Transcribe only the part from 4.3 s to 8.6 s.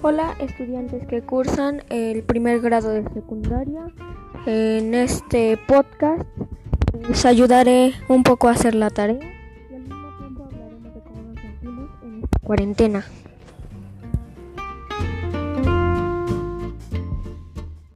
En este podcast les ayudaré un poco a